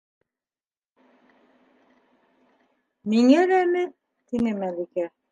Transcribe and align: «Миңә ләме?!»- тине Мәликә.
«Миңә 3.13 3.43
ләме?!»- 3.51 3.83
тине 4.31 4.55
Мәликә. 4.63 5.05